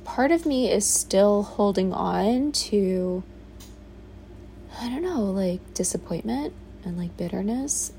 part 0.05 0.31
of 0.31 0.47
me 0.47 0.71
is 0.71 0.87
still 0.87 1.43
holding 1.43 1.93
on 1.93 2.53
to 2.53 3.25
I 4.81 4.89
don't 4.89 5.03
know, 5.03 5.23
like 5.25 5.75
disappointment 5.75 6.55
and 6.85 6.97
like 6.97 7.17
bitterness. 7.17 7.93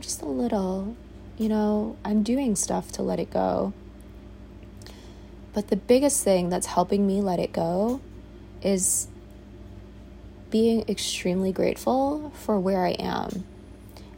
Just 0.00 0.22
a 0.22 0.26
little, 0.26 0.96
you 1.38 1.48
know, 1.48 1.96
I'm 2.04 2.24
doing 2.24 2.56
stuff 2.56 2.90
to 2.92 3.02
let 3.02 3.20
it 3.20 3.30
go. 3.30 3.72
But 5.52 5.68
the 5.68 5.76
biggest 5.76 6.24
thing 6.24 6.48
that's 6.48 6.66
helping 6.66 7.06
me 7.06 7.20
let 7.20 7.38
it 7.38 7.52
go 7.52 8.00
is 8.60 9.06
being 10.50 10.84
extremely 10.88 11.52
grateful 11.52 12.32
for 12.34 12.58
where 12.58 12.84
I 12.84 12.90
am. 12.92 13.44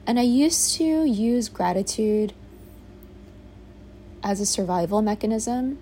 And 0.07 0.19
I 0.19 0.23
used 0.23 0.77
to 0.77 1.05
use 1.05 1.49
gratitude 1.49 2.33
as 4.23 4.41
a 4.41 4.47
survival 4.47 5.03
mechanism 5.03 5.79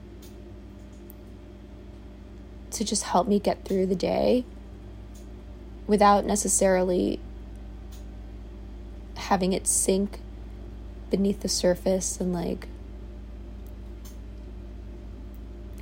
to 2.70 2.84
just 2.84 3.04
help 3.04 3.26
me 3.26 3.38
get 3.38 3.64
through 3.64 3.86
the 3.86 3.94
day 3.94 4.44
without 5.86 6.24
necessarily 6.24 7.20
having 9.16 9.52
it 9.52 9.66
sink 9.66 10.20
beneath 11.10 11.40
the 11.40 11.48
surface 11.48 12.20
and 12.20 12.32
like 12.32 12.68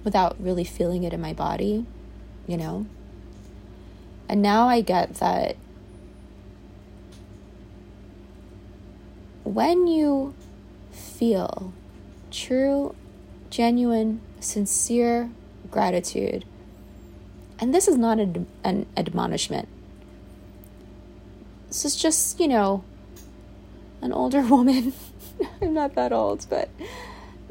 without 0.04 0.37
really 0.38 0.64
feeling 0.64 1.02
it 1.02 1.12
in 1.12 1.21
my 1.21 1.33
body, 1.33 1.87
you 2.47 2.56
know? 2.56 2.87
And 4.28 4.43
now 4.43 4.66
I 4.66 4.81
get 4.81 5.14
that 5.14 5.57
when 9.45 9.87
you 9.87 10.35
feel 10.90 11.73
true, 12.31 12.95
genuine, 13.50 14.21
sincere 14.40 15.31
gratitude, 15.71 16.45
and 17.61 17.73
this 17.73 17.87
is 17.87 17.97
not 17.97 18.19
an, 18.19 18.47
an 18.64 18.87
admonishment, 18.97 19.69
this 21.69 21.85
is 21.85 21.97
just, 21.97 22.40
you 22.40 22.49
know, 22.49 22.83
an 24.00 24.12
older 24.12 24.40
woman. 24.47 24.93
I'm 25.61 25.75
not 25.75 25.95
that 25.95 26.12
old, 26.12 26.47
but 26.49 26.69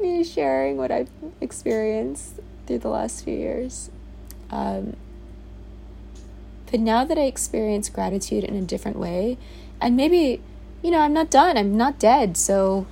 me 0.00 0.24
sharing 0.24 0.76
what 0.76 0.90
I've 0.90 1.10
experienced 1.40 2.40
through 2.66 2.78
the 2.78 2.88
last 2.88 3.24
few 3.24 3.36
years. 3.36 3.90
Um, 4.50 4.96
but 6.74 6.80
now 6.80 7.04
that 7.04 7.16
I 7.16 7.26
experience 7.26 7.88
gratitude 7.88 8.42
in 8.42 8.56
a 8.56 8.60
different 8.60 8.98
way, 8.98 9.38
and 9.80 9.96
maybe, 9.96 10.42
you 10.82 10.90
know, 10.90 10.98
I'm 10.98 11.12
not 11.12 11.30
done, 11.30 11.56
I'm 11.56 11.76
not 11.76 12.00
dead, 12.00 12.36
so 12.36 12.84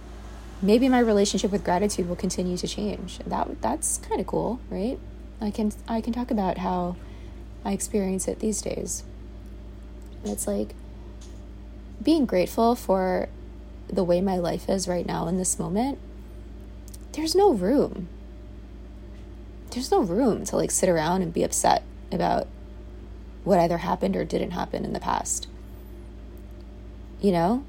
maybe 0.63 0.89
my 0.89 1.01
relationship 1.01 1.51
with 1.51 1.65
gratitude 1.65 2.09
will 2.09 2.15
continue 2.15 2.57
to 2.59 2.69
change. 2.69 3.19
That 3.27 3.61
that's 3.61 3.99
kind 3.99 4.21
of 4.21 4.29
cool, 4.29 4.61
right? 4.71 5.01
I 5.41 5.51
can 5.51 5.73
I 5.89 6.01
can 6.01 6.13
talk 6.13 6.31
about 6.31 6.59
how 6.59 6.95
I 7.65 7.73
experience 7.73 8.29
it 8.29 8.39
these 8.39 8.63
days. 8.63 9.03
It's 10.25 10.47
like 10.47 10.77
being 12.01 12.25
grateful 12.25 12.77
for 12.77 13.31
the 13.89 14.05
way 14.05 14.21
my 14.21 14.39
life 14.39 14.69
is 14.69 14.87
right 14.87 15.05
now 15.05 15.27
in 15.27 15.39
this 15.39 15.59
moment. 15.59 15.99
There's 17.15 17.35
no 17.35 17.53
room. 17.53 18.07
There's 19.73 19.91
no 19.91 20.03
room 20.03 20.45
to 20.45 20.57
like 20.57 20.71
sit 20.71 20.89
around 20.89 21.23
and 21.23 21.35
be 21.35 21.43
upset 21.43 21.83
about 22.13 22.47
what 23.45 23.59
either 23.59 23.79
happened 23.79 24.17
or 24.17 24.25
didn't 24.25 24.53
happen 24.53 24.85
in 24.85 24.93
the 24.93 25.01
past. 25.01 25.49
You 27.21 27.33
know? 27.33 27.65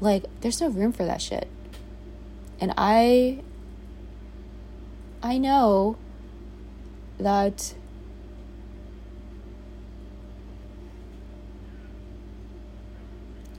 Like, 0.00 0.24
there's 0.40 0.60
no 0.60 0.68
room 0.68 0.92
for 0.92 1.04
that 1.04 1.20
shit. 1.20 1.48
And 2.60 2.72
I. 2.76 3.42
I 5.22 5.38
know 5.38 5.96
that. 7.18 7.74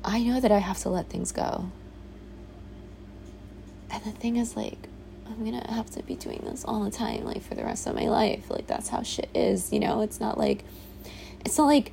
I 0.04 0.24
know 0.24 0.40
that 0.40 0.52
I 0.52 0.58
have 0.58 0.80
to 0.80 0.90
let 0.90 1.10
things 1.10 1.32
go. 1.32 1.70
And 3.92 4.04
the 4.04 4.12
thing 4.12 4.38
is, 4.38 4.56
like, 4.56 4.88
I'm 5.28 5.46
gonna 5.46 5.72
have 5.72 5.92
to 5.92 6.04
be 6.04 6.16
doing 6.16 6.42
this 6.44 6.66
all 6.66 6.84
the 6.84 6.90
time, 6.90 7.24
like, 7.24 7.44
for 7.44 7.54
the 7.54 7.64
rest 7.64 7.86
of 7.86 7.94
my 7.94 8.08
life. 8.08 8.50
Like, 8.50 8.66
that's 8.66 8.90
how 8.90 9.04
shit 9.04 9.30
is, 9.36 9.72
you 9.72 9.80
know? 9.80 10.02
It's 10.02 10.20
not 10.20 10.40
like 10.40 10.66
it's 11.46 11.58
not 11.58 11.66
like 11.66 11.92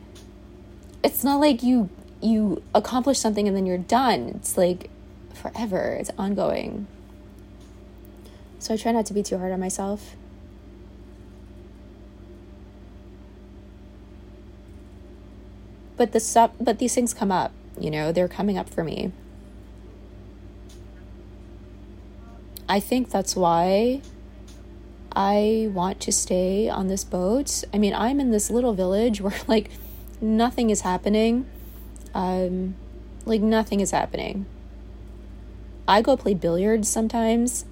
it's 1.02 1.24
not 1.24 1.40
like 1.40 1.62
you 1.62 1.88
you 2.20 2.62
accomplish 2.74 3.18
something 3.18 3.46
and 3.46 3.56
then 3.56 3.66
you're 3.66 3.78
done. 3.78 4.32
It's 4.36 4.56
like 4.56 4.90
forever. 5.32 5.96
It's 5.98 6.10
ongoing. 6.18 6.86
So 8.58 8.74
I 8.74 8.76
try 8.76 8.92
not 8.92 9.06
to 9.06 9.14
be 9.14 9.22
too 9.22 9.38
hard 9.38 9.52
on 9.52 9.60
myself. 9.60 10.16
But 15.96 16.12
the 16.12 16.20
stuff 16.20 16.52
but 16.60 16.78
these 16.78 16.94
things 16.94 17.14
come 17.14 17.32
up, 17.32 17.52
you 17.80 17.90
know, 17.90 18.12
they're 18.12 18.28
coming 18.28 18.58
up 18.58 18.68
for 18.68 18.84
me. 18.84 19.12
I 22.68 22.80
think 22.80 23.10
that's 23.10 23.34
why 23.34 24.02
I 25.18 25.68
want 25.72 25.98
to 26.02 26.12
stay 26.12 26.68
on 26.68 26.86
this 26.86 27.02
boat. 27.02 27.64
I 27.74 27.78
mean, 27.78 27.92
I'm 27.92 28.20
in 28.20 28.30
this 28.30 28.50
little 28.50 28.72
village 28.72 29.20
where 29.20 29.34
like 29.48 29.68
nothing 30.20 30.70
is 30.70 30.82
happening. 30.82 31.44
Um, 32.14 32.76
like 33.26 33.40
nothing 33.40 33.80
is 33.80 33.90
happening. 33.90 34.46
I 35.88 36.02
go 36.02 36.16
play 36.16 36.34
billiards 36.34 36.88
sometimes. 36.88 37.64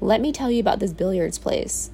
Let 0.00 0.22
me 0.22 0.32
tell 0.32 0.50
you 0.50 0.60
about 0.60 0.78
this 0.78 0.94
billiards 0.94 1.38
place. 1.38 1.90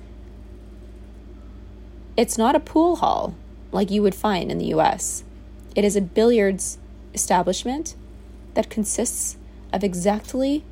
It's 2.17 2.39
not 2.39 2.55
a 2.55 2.61
pool 2.61 2.97
hall 2.97 3.35
like 3.73 3.91
you 3.91 4.03
would 4.03 4.15
find 4.15 4.49
in 4.49 4.59
the 4.59 4.67
US. 4.67 5.25
It 5.75 5.85
is 5.85 5.97
a 5.97 6.01
billiards 6.01 6.79
establishment 7.15 7.97
that 8.55 8.71
consists 8.71 9.37
of 9.73 9.83
exactly 9.83 10.63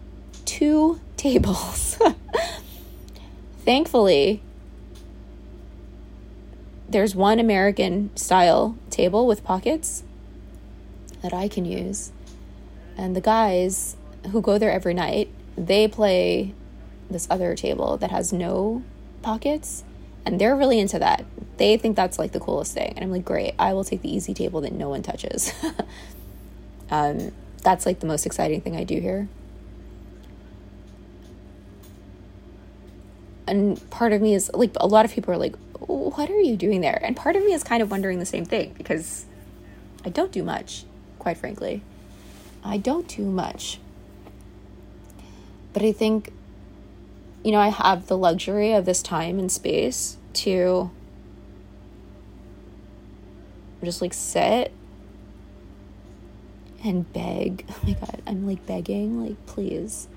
two 0.45 1.01
tables. 1.17 1.99
Thankfully, 3.69 4.41
there's 6.89 7.15
one 7.15 7.39
American 7.39 8.17
style 8.17 8.79
table 8.89 9.27
with 9.27 9.45
pockets 9.45 10.05
that 11.21 11.35
I 11.35 11.49
can 11.49 11.67
use. 11.67 12.11
And 12.97 13.15
the 13.15 13.21
guys 13.21 13.95
who 14.31 14.41
go 14.41 14.57
there 14.57 14.73
every 14.73 14.95
night, 14.95 15.29
they 15.55 15.87
play 15.87 16.55
this 17.11 17.27
other 17.29 17.55
table 17.55 17.99
that 17.99 18.11
has 18.11 18.33
no 18.33 18.85
pockets. 19.21 19.85
And 20.25 20.41
they're 20.41 20.57
really 20.57 20.79
into 20.79 20.99
that. 21.01 21.27
They 21.59 21.77
think 21.77 21.95
that's 21.95 22.19
like 22.19 22.33
the 22.33 22.41
coolest 22.41 22.73
thing. 22.73 22.95
And 22.97 23.05
I'm 23.05 23.11
like, 23.11 23.27
great, 23.27 23.53
I 23.59 23.75
will 23.75 23.85
take 23.85 24.01
the 24.01 24.11
easy 24.11 24.33
table 24.33 24.63
that 24.63 24.73
no 24.73 24.89
one 24.89 25.03
touches. 25.03 25.53
um, 26.91 27.33
that's 27.63 27.85
like 27.85 28.01
the 28.01 28.07
most 28.07 28.25
exciting 28.25 28.63
thing 28.63 28.77
I 28.77 28.85
do 28.85 28.99
here. 28.99 29.29
And 33.49 33.91
part 33.91 34.13
of 34.13 34.21
me 34.21 34.35
is 34.35 34.51
like 34.55 34.73
a 34.77 34.87
lot 34.87 35.05
of 35.05 35.13
people 35.13 35.33
are 35.33 35.39
like 35.39 35.55
what 35.89 36.29
are 36.31 36.41
you 36.41 36.57
doing 36.57 36.81
there? 36.81 37.01
And 37.03 37.17
part 37.17 37.37
of 37.37 37.45
me 37.45 37.53
is 37.53 37.65
kind 37.65 37.83
of 37.83 37.91
wondering 37.91 38.19
the 38.19 38.27
same 38.27 38.45
thing 38.45 38.75
because 38.77 39.25
i 40.05 40.09
don't 40.09 40.33
do 40.33 40.43
much 40.43 40.85
quite 41.19 41.37
frankly. 41.37 41.83
I 42.63 42.77
don't 42.77 43.09
do 43.09 43.25
much. 43.25 43.81
But 45.73 45.83
i 45.83 45.93
think 45.93 46.33
you 47.43 47.53
know 47.53 47.61
i 47.61 47.69
have 47.69 48.07
the 48.07 48.19
luxury 48.19 48.73
of 48.73 48.85
this 48.85 49.03
time 49.03 49.39
and 49.39 49.51
space 49.51 50.17
to 50.35 50.91
just 53.83 54.03
like 54.03 54.13
sit 54.13 54.73
and 56.85 57.11
beg. 57.13 57.65
Oh 57.71 57.81
my 57.85 57.93
god 57.93 58.23
i'm 58.27 58.47
like 58.47 58.67
begging 58.67 59.23
like 59.25 59.47
please. 59.47 60.09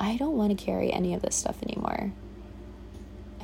I 0.00 0.16
don't 0.16 0.36
want 0.36 0.56
to 0.56 0.64
carry 0.64 0.92
any 0.92 1.14
of 1.14 1.22
this 1.22 1.36
stuff 1.36 1.62
anymore 1.62 2.12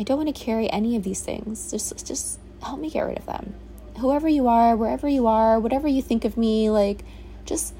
I 0.00 0.02
don't 0.02 0.16
want 0.16 0.34
to 0.34 0.44
carry 0.44 0.72
any 0.72 0.96
of 0.96 1.02
these 1.02 1.20
things. 1.20 1.70
Just 1.70 2.06
just 2.06 2.40
help 2.62 2.80
me 2.80 2.88
get 2.88 3.02
rid 3.02 3.18
of 3.18 3.26
them. 3.26 3.54
Whoever 3.98 4.28
you 4.28 4.48
are, 4.48 4.74
wherever 4.74 5.06
you 5.06 5.26
are, 5.26 5.60
whatever 5.60 5.86
you 5.86 6.00
think 6.00 6.24
of 6.24 6.38
me, 6.38 6.70
like 6.70 7.04
just 7.44 7.74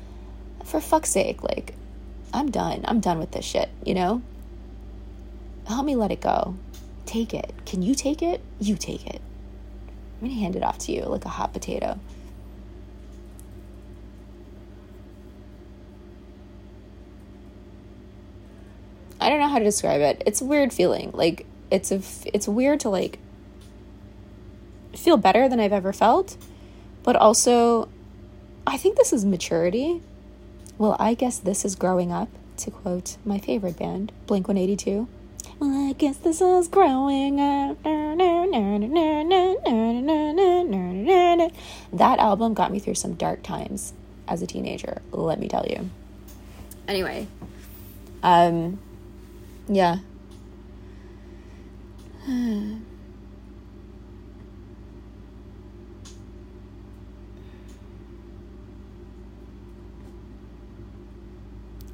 for 0.63 0.83
fuck's 0.83 1.09
sake, 1.09 1.43
like 1.43 1.75
I'm 2.35 2.51
done. 2.51 2.85
I'm 2.85 3.01
done 3.01 3.19
with 3.19 3.31
this 3.31 3.47
shit, 3.47 3.71
you 3.87 3.95
know? 3.95 4.21
Help 5.67 5.87
me 5.87 5.97
let 5.97 6.13
it 6.13 6.21
go. 6.21 6.57
Take 7.07 7.33
it. 7.33 7.55
Can 7.65 7.81
you 7.81 7.95
take 7.95 8.21
it? 8.21 8.43
You 8.61 8.77
take 8.77 9.07
it. 9.07 9.23
I'm 10.21 10.29
going 10.29 10.33
to 10.33 10.41
hand 10.41 10.57
it 10.57 10.63
off 10.63 10.77
to 10.81 10.93
you 10.93 11.05
like 11.05 11.25
a 11.25 11.31
hot 11.31 11.55
potato. 11.55 11.99
I 19.19 19.31
don't 19.31 19.41
know 19.41 19.49
how 19.49 19.59
to 19.59 19.65
describe 19.65 20.03
it. 20.03 20.23
It's 20.27 20.43
a 20.43 20.45
weird 20.45 20.73
feeling. 20.73 21.11
Like 21.13 21.47
it's 21.71 21.91
a 21.93 22.01
it's 22.33 22.49
weird 22.49 22.81
to 22.81 22.89
like 22.89 23.19
feel 24.97 25.17
better 25.17 25.49
than 25.49 25.61
I've 25.61 25.73
ever 25.73 25.93
felt, 25.93 26.37
but 27.03 27.17
also 27.17 27.89
I 28.67 28.77
think 28.77 28.97
this 28.97 29.13
is 29.13 29.25
maturity. 29.25 30.03
Well, 30.79 30.97
I 30.99 31.15
guess 31.15 31.39
this 31.39 31.65
is 31.65 31.75
growing 31.75 32.11
up, 32.11 32.29
to 32.59 32.71
quote 32.71 33.17
my 33.25 33.39
favorite 33.39 33.79
band, 33.79 34.13
Blink 34.27 34.49
182. 34.49 35.09
Well, 35.59 35.91
I 35.91 35.93
guess 35.93 36.17
this 36.17 36.41
is 36.41 36.69
growing 36.69 37.39
up. 37.39 37.83
That 41.93 42.19
album 42.19 42.55
got 42.55 42.73
me 42.73 42.79
through 42.79 42.95
some 42.95 43.15
dark 43.15 43.43
times 43.43 43.93
as 44.27 44.41
a 44.41 44.47
teenager, 44.47 45.03
let 45.11 45.39
me 45.39 45.49
tell 45.49 45.67
you. 45.67 45.91
Anyway, 46.89 47.27
um, 48.23 48.79
yeah. 49.69 49.99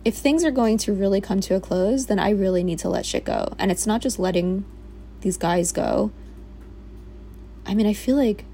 if 0.05 0.15
things 0.15 0.45
are 0.45 0.51
going 0.51 0.79
to 0.79 0.93
really 0.93 1.21
come 1.21 1.41
to 1.41 1.55
a 1.55 1.61
close, 1.61 2.07
then 2.07 2.19
I 2.19 2.31
really 2.31 2.62
need 2.65 2.79
to 2.81 2.89
let 2.89 3.05
shit 3.05 3.25
go. 3.25 3.55
And 3.59 3.71
it's 3.71 3.87
not 3.87 4.01
just 4.01 4.19
letting 4.19 4.65
these 5.21 5.37
guys 5.37 5.73
go. 5.73 6.12
I 7.67 7.75
mean, 7.75 7.87
I 7.87 7.93
feel 7.93 8.17
like 8.17 8.45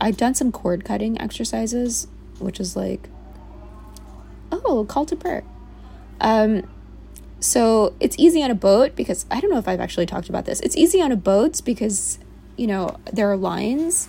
I've 0.00 0.16
done 0.16 0.34
some 0.34 0.50
cord 0.50 0.84
cutting 0.84 1.20
exercises, 1.20 2.08
which 2.38 2.60
is 2.60 2.76
like, 2.76 3.08
oh, 4.50 4.86
call 4.88 5.04
to 5.06 5.16
prayer. 5.16 5.44
Um, 6.20 6.66
so 7.40 7.94
it's 8.00 8.16
easy 8.18 8.42
on 8.42 8.50
a 8.50 8.54
boat 8.54 8.96
because 8.96 9.26
I 9.30 9.40
don't 9.40 9.50
know 9.50 9.58
if 9.58 9.68
I've 9.68 9.80
actually 9.80 10.06
talked 10.06 10.28
about 10.28 10.44
this. 10.44 10.60
It's 10.60 10.76
easy 10.76 11.00
on 11.00 11.12
a 11.12 11.16
boat 11.16 11.60
because, 11.64 12.18
you 12.56 12.66
know, 12.66 12.98
there 13.12 13.30
are 13.30 13.36
lines, 13.36 14.08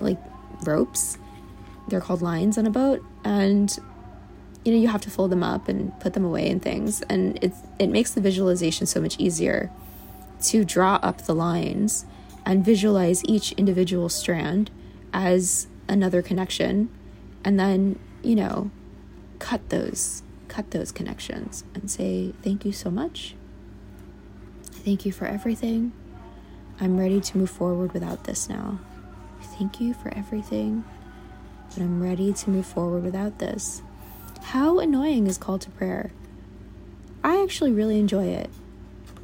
like 0.00 0.18
ropes. 0.64 1.18
They're 1.88 2.00
called 2.00 2.22
lines 2.22 2.58
on 2.58 2.66
a 2.66 2.70
boat. 2.70 3.02
And 3.24 3.76
you 4.66 4.72
know 4.72 4.78
you 4.78 4.88
have 4.88 5.00
to 5.02 5.10
fold 5.10 5.30
them 5.30 5.44
up 5.44 5.68
and 5.68 5.98
put 6.00 6.12
them 6.14 6.24
away 6.24 6.50
and 6.50 6.60
things 6.60 7.00
and 7.02 7.38
it 7.42 7.52
it 7.78 7.86
makes 7.86 8.10
the 8.10 8.20
visualization 8.20 8.84
so 8.84 9.00
much 9.00 9.16
easier 9.16 9.70
to 10.42 10.64
draw 10.64 10.96
up 11.04 11.22
the 11.22 11.34
lines 11.34 12.04
and 12.44 12.64
visualize 12.64 13.24
each 13.26 13.52
individual 13.52 14.08
strand 14.08 14.70
as 15.12 15.68
another 15.88 16.20
connection 16.20 16.88
and 17.44 17.60
then 17.60 17.96
you 18.24 18.34
know 18.34 18.68
cut 19.38 19.68
those 19.68 20.24
cut 20.56 20.70
those 20.70 20.90
connections 20.90 21.64
and 21.74 21.90
say 21.90 22.32
thank 22.42 22.64
you 22.64 22.72
so 22.72 22.90
much 22.90 23.34
thank 24.64 25.04
you 25.04 25.12
for 25.12 25.26
everything 25.26 25.92
i'm 26.80 26.98
ready 26.98 27.20
to 27.20 27.36
move 27.36 27.50
forward 27.50 27.92
without 27.92 28.24
this 28.24 28.48
now 28.48 28.78
thank 29.58 29.80
you 29.80 29.92
for 29.92 30.08
everything 30.14 30.84
but 31.74 31.82
i'm 31.82 32.02
ready 32.02 32.32
to 32.32 32.48
move 32.50 32.64
forward 32.64 33.02
without 33.02 33.38
this 33.38 33.82
how 34.46 34.78
annoying 34.78 35.26
is 35.26 35.38
call 35.38 35.58
to 35.58 35.70
prayer? 35.70 36.12
I 37.24 37.42
actually 37.42 37.72
really 37.72 37.98
enjoy 37.98 38.26
it, 38.26 38.48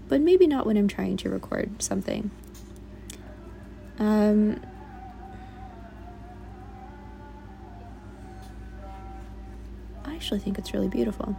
but 0.08 0.20
maybe 0.20 0.48
not 0.48 0.66
when 0.66 0.76
I'm 0.76 0.88
trying 0.88 1.16
to 1.18 1.30
record 1.30 1.80
something. 1.80 2.32
Um, 4.00 4.60
actually 10.22 10.38
think 10.38 10.56
it's 10.56 10.72
really 10.72 10.86
beautiful. 10.86 11.34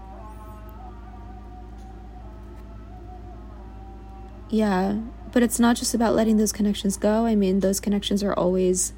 Yeah, 4.49 4.97
but 5.31 5.41
it's 5.41 5.57
not 5.57 5.77
just 5.77 5.93
about 5.93 6.15
letting 6.15 6.35
those 6.35 6.51
connections 6.51 6.97
go. 6.97 7.25
I 7.25 7.33
mean, 7.33 7.61
those 7.61 7.79
connections 7.79 8.21
are 8.23 8.33
always 8.33 8.91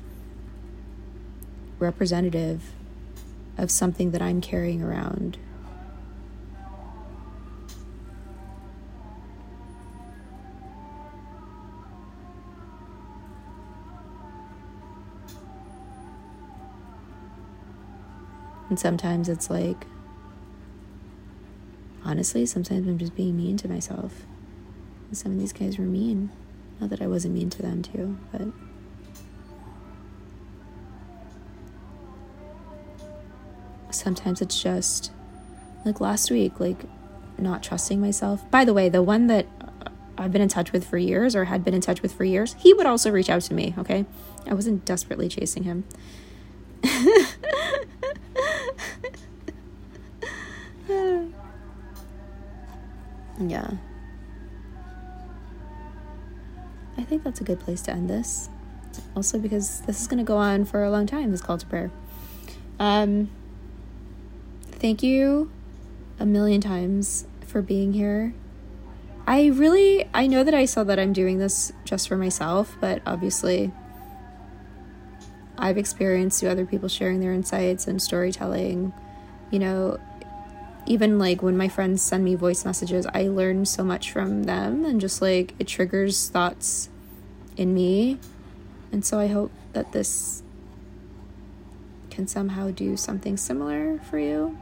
representative 1.78 2.74
of 3.60 3.70
something 3.70 4.10
that 4.10 4.24
I'm 4.24 4.42
carrying 4.42 4.82
around. 4.82 5.38
And 18.70 18.80
sometimes 18.80 19.30
it's 19.30 19.50
like, 19.50 19.86
honestly, 22.04 22.46
sometimes 22.46 22.88
I'm 22.88 22.98
just 22.98 23.16
being 23.16 23.38
mean 23.38 23.58
to 23.58 23.68
myself. 23.68 24.24
And 25.10 25.18
some 25.18 25.34
of 25.34 25.40
these 25.40 25.54
guys 25.54 25.78
were 25.78 25.86
mean. 25.86 26.32
Not 26.80 26.90
that 26.90 27.02
I 27.02 27.08
wasn't 27.08 27.36
mean 27.36 27.50
to 27.52 27.62
them 27.62 27.82
too, 27.82 28.18
but. 28.32 28.48
sometimes 33.96 34.42
it's 34.42 34.62
just 34.62 35.12
like 35.86 36.02
last 36.02 36.30
week, 36.30 36.60
like 36.60 36.84
not 37.38 37.64
trusting 37.64 38.00
myself. 38.00 38.50
By 38.52 38.66
the 38.66 38.74
way, 38.74 38.90
the 38.90 39.02
one 39.02 39.28
that 39.28 39.46
I've 40.18 40.32
been 40.32 40.42
in 40.42 40.50
touch 40.50 40.72
with 40.72 40.88
for 40.88 40.98
years 40.98 41.36
or 41.36 41.46
had 41.46 41.64
been 41.64 41.74
in 41.74 41.82
touch 41.82 42.02
with 42.02 42.14
for 42.14 42.24
years, 42.24 42.56
he 42.60 42.74
would 42.74 42.86
also 42.86 43.10
reach 43.12 43.30
out 43.30 43.42
to 43.44 43.54
me, 43.54 43.74
okay? 43.78 44.06
I 44.48 44.54
wasn't 44.54 44.86
desperately 44.86 45.30
chasing 45.30 45.64
him. 45.64 45.84
yeah. 53.50 53.72
I 56.98 57.04
think 57.04 57.24
that's 57.24 57.42
a 57.42 57.44
good 57.44 57.60
place 57.60 57.82
to 57.84 57.92
end 57.92 58.10
this. 58.10 58.50
Also, 59.16 59.38
because 59.38 59.82
this 59.82 60.02
is 60.02 60.08
going 60.08 60.18
to 60.18 60.24
go 60.24 60.38
on 60.38 60.66
for 60.66 60.84
a 60.84 60.90
long 60.90 61.06
time, 61.06 61.32
this 61.32 61.42
call 61.42 61.58
to 61.58 61.66
prayer. 61.66 61.92
Um, 62.80 63.30
thank 64.72 65.04
you 65.04 65.52
a 66.20 66.26
million 66.26 66.62
times 66.62 67.26
for 67.46 67.62
being 67.62 67.94
here. 67.94 68.34
I 69.28 69.48
really 69.48 70.08
I 70.14 70.28
know 70.28 70.44
that 70.44 70.54
I 70.54 70.66
saw 70.66 70.84
that 70.84 71.00
I'm 71.00 71.14
doing 71.14 71.40
this 71.40 71.74
just 71.84 72.08
for 72.08 72.16
myself, 72.16 72.78
but 72.80 73.02
obviously 73.06 73.72
I've 75.58 75.78
experienced 75.78 76.40
through 76.40 76.50
other 76.50 76.66
people 76.66 76.90
sharing 76.90 77.22
their 77.22 77.34
insights 77.34 77.88
and 77.88 78.02
storytelling, 78.02 78.94
you 79.52 79.60
know, 79.60 80.00
even 80.86 81.18
like 81.18 81.42
when 81.42 81.58
my 81.58 81.68
friends 81.68 82.02
send 82.02 82.24
me 82.24 82.36
voice 82.36 82.66
messages, 82.66 83.06
I 83.14 83.24
learn 83.24 83.66
so 83.66 83.84
much 83.84 84.12
from 84.12 84.44
them 84.44 84.86
and 84.86 85.02
just 85.02 85.22
like 85.22 85.54
it 85.60 85.68
triggers 85.68 86.30
thoughts 86.30 86.90
in 87.58 87.74
me. 87.74 88.20
And 88.92 89.04
so 89.04 89.20
I 89.20 89.28
hope 89.28 89.52
that 89.74 89.92
this 89.92 90.44
can 92.10 92.28
somehow 92.28 92.72
do 92.72 92.96
something 92.96 93.36
similar 93.36 94.00
for 94.10 94.20
you 94.20 94.58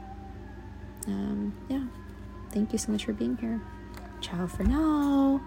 um, 1.06 1.52
yeah, 1.68 1.84
thank 2.52 2.72
you 2.72 2.78
so 2.78 2.92
much 2.92 3.04
for 3.04 3.12
being 3.12 3.36
here. 3.36 3.60
Ciao 4.20 4.46
for 4.46 4.64
now. 4.64 5.40